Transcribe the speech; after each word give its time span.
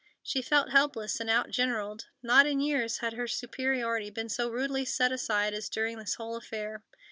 She 0.23 0.41
felt 0.41 0.71
helpless 0.71 1.19
and 1.19 1.29
outgeneraled. 1.29 2.05
Not 2.23 2.47
in 2.47 2.59
years 2.59 2.97
had 3.01 3.13
her 3.13 3.27
superiority 3.27 4.09
been 4.09 4.29
so 4.29 4.49
rudely 4.49 4.83
set 4.83 5.11
aside 5.11 5.53
as 5.53 5.69
during 5.69 5.99
this 5.99 6.15
whole 6.15 6.35
affair. 6.35 6.83